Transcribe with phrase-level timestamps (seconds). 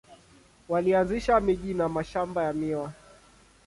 [0.69, 2.93] Walianzisha miji na mashamba ya miwa.